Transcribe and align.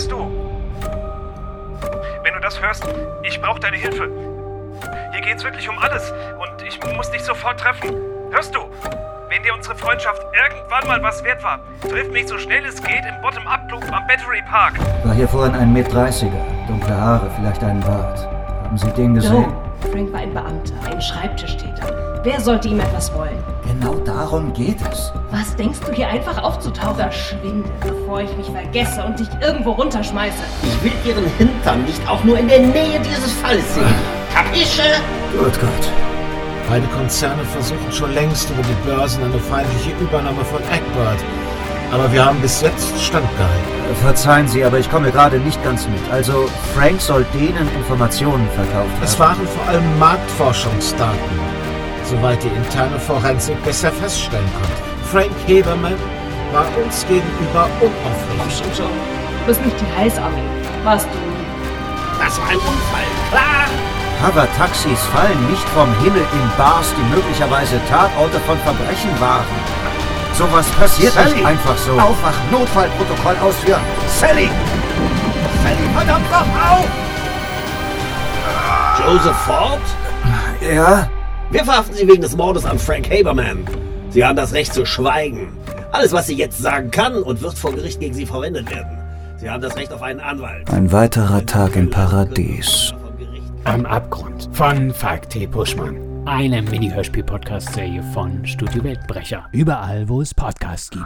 weißt 0.00 0.12
du? 0.12 0.30
Wenn 2.22 2.32
du 2.32 2.40
das 2.40 2.60
hörst, 2.60 2.88
ich 3.22 3.40
brauche 3.40 3.60
deine 3.60 3.76
Hilfe. 3.76 4.08
Hier 5.12 5.20
geht's 5.20 5.44
wirklich 5.44 5.68
um 5.68 5.78
alles 5.78 6.10
und 6.10 6.62
ich 6.66 6.80
muss 6.96 7.10
dich 7.10 7.22
sofort 7.22 7.60
treffen. 7.60 7.90
Hörst 8.30 8.54
du? 8.54 8.60
Wenn 9.28 9.42
dir 9.42 9.54
unsere 9.54 9.76
Freundschaft 9.76 10.22
irgendwann 10.32 10.86
mal 10.88 11.02
was 11.02 11.22
wert 11.22 11.42
war, 11.44 11.60
triff 11.82 12.10
mich 12.10 12.26
so 12.28 12.38
schnell 12.38 12.64
es 12.64 12.82
geht 12.82 13.04
im 13.06 13.20
Bottom-Up-Club 13.20 13.84
am 13.92 14.06
Battery 14.06 14.42
Park. 14.50 14.74
War 15.04 15.14
hier 15.14 15.28
vorhin 15.28 15.54
ein 15.54 15.72
Mit-30er. 15.72 16.66
Dunkle 16.66 16.98
Haare, 16.98 17.30
vielleicht 17.36 17.62
einen 17.62 17.80
Bart. 17.80 18.26
Haben 18.64 18.78
Sie 18.78 18.90
den 18.92 19.14
gesehen? 19.14 19.42
No. 19.42 19.69
Frank 19.90 20.12
war 20.12 20.20
ein 20.20 20.32
Beamter, 20.32 20.74
ein 20.88 21.00
Schreibtischtäter. 21.00 22.20
Wer 22.22 22.40
sollte 22.40 22.68
ihm 22.68 22.80
etwas 22.80 23.12
wollen? 23.14 23.42
Genau 23.66 23.94
darum 24.04 24.52
geht 24.52 24.76
es. 24.92 25.12
Was 25.30 25.56
denkst 25.56 25.80
du 25.86 25.92
hier 25.92 26.08
einfach 26.08 26.42
aufzutauchen? 26.42 26.96
Verschwinde, 26.96 27.68
bevor 27.80 28.20
ich 28.20 28.36
mich 28.36 28.46
vergesse 28.50 29.02
und 29.04 29.18
dich 29.18 29.28
irgendwo 29.40 29.72
runterschmeiße. 29.72 30.42
Ich 30.62 30.84
will 30.84 30.92
ihren 31.04 31.24
Hintern 31.38 31.82
nicht 31.84 32.06
auch 32.08 32.22
nur 32.24 32.38
in 32.38 32.48
der 32.48 32.60
Nähe 32.60 33.00
dieses 33.00 33.32
Falls 33.32 33.74
sehen. 33.74 33.94
Kapische? 34.32 34.82
Gut, 35.38 35.58
gut. 35.58 35.88
Beide 36.68 36.86
Konzerne 36.88 37.42
versuchen 37.44 37.90
schon 37.90 38.14
längst 38.14 38.48
über 38.50 38.62
die 38.62 38.88
Börsen 38.88 39.24
eine 39.24 39.38
feindliche 39.38 39.90
Übernahme 40.00 40.44
von 40.44 40.60
Egbert. 40.60 41.18
Aber 41.92 42.12
wir 42.12 42.24
haben 42.24 42.40
bis 42.40 42.60
jetzt 42.60 42.98
standgehalten. 43.00 43.96
Verzeihen 44.02 44.46
Sie, 44.46 44.64
aber 44.64 44.78
ich 44.78 44.88
komme 44.90 45.10
gerade 45.10 45.38
nicht 45.38 45.62
ganz 45.64 45.88
mit. 45.88 46.00
Also, 46.12 46.48
Frank 46.76 47.00
soll 47.00 47.26
denen 47.34 47.68
Informationen 47.74 48.48
verkauft 48.54 48.90
haben. 48.94 49.02
Es 49.02 49.18
waren 49.18 49.48
vor 49.48 49.68
allem 49.68 49.98
Marktforschungsdaten, 49.98 51.18
soweit 52.04 52.42
die 52.44 52.48
interne 52.48 52.98
Forensik 53.00 53.60
bisher 53.64 53.90
feststellen 53.90 54.48
konnte. 54.54 54.90
Frank 55.10 55.32
Hebermann 55.46 55.96
war 56.52 56.66
uns 56.84 57.04
gegenüber 57.08 57.68
unaufrichtig. 57.80 58.62
Komm 58.62 58.74
schon, 58.76 58.94
Du 59.40 59.46
bist 59.46 59.64
nicht 59.64 59.76
die 59.80 60.00
Heißarmee. 60.00 60.42
Warst 60.84 61.06
du? 61.06 61.18
Das 62.22 62.38
war 62.38 62.48
ein 62.48 62.56
Unfall, 62.58 63.08
klar! 63.30 63.66
Hover-Taxis 64.22 65.00
fallen 65.14 65.50
nicht 65.50 65.66
vom 65.70 65.88
Himmel 66.04 66.20
in 66.20 66.50
Bars, 66.58 66.92
die 66.94 67.14
möglicherweise 67.14 67.80
Tatorte 67.88 68.38
von 68.40 68.58
Verbrechen 68.58 69.18
waren. 69.18 69.79
Sowas 70.40 70.66
passiert 70.70 71.12
Sally! 71.12 71.34
nicht 71.34 71.44
einfach 71.44 71.76
so. 71.76 71.92
Aufwachen, 71.92 72.50
Notfallprotokoll 72.50 73.36
ausführen. 73.42 73.82
Sally! 74.18 74.48
Sally, 75.62 75.76
verdammt 75.94 76.30
noch 76.30 76.40
auf! 76.40 76.88
Joseph 79.04 79.36
Ford? 79.36 79.80
Ja? 80.62 81.10
Wir 81.50 81.62
verhaften 81.62 81.94
Sie 81.94 82.08
wegen 82.08 82.22
des 82.22 82.34
Mordes 82.34 82.64
an 82.64 82.78
Frank 82.78 83.10
Haberman. 83.10 83.66
Sie 84.08 84.24
haben 84.24 84.36
das 84.36 84.54
Recht 84.54 84.72
zu 84.72 84.86
schweigen. 84.86 85.52
Alles, 85.92 86.12
was 86.12 86.28
sie 86.28 86.36
jetzt 86.36 86.56
sagen 86.56 86.90
kann 86.90 87.22
und 87.22 87.42
wird 87.42 87.58
vor 87.58 87.74
Gericht 87.74 88.00
gegen 88.00 88.14
Sie 88.14 88.24
verwendet 88.24 88.70
werden. 88.70 88.96
Sie 89.36 89.50
haben 89.50 89.60
das 89.60 89.76
Recht 89.76 89.92
auf 89.92 90.00
einen 90.00 90.20
Anwalt. 90.20 90.70
Ein 90.70 90.90
weiterer 90.90 91.44
Tag 91.44 91.76
im 91.76 91.90
Paradies. 91.90 92.94
Am 93.64 93.84
Abgrund 93.84 94.48
von 94.52 94.94
Falk 94.94 95.28
T. 95.28 95.46
Puschmann. 95.46 96.09
Eine 96.30 96.62
Mini-Hörspiel-Podcast-Serie 96.62 98.04
von 98.14 98.46
Studio 98.46 98.84
Weltbrecher. 98.84 99.48
Überall, 99.50 100.08
wo 100.08 100.22
es 100.22 100.32
Podcasts 100.32 100.88
gibt. 100.88 101.04